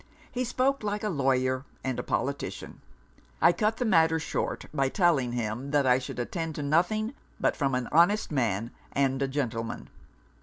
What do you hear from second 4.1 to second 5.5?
short, by telling